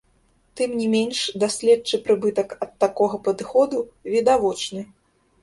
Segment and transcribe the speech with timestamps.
[0.59, 3.85] Тым не менш, даследчы прыбытак ад такога падыходу
[4.17, 4.81] відавочны.